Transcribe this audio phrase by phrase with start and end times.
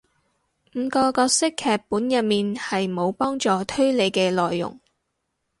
[0.73, 4.79] 五個角色劇本入面係無幫助推理嘅內容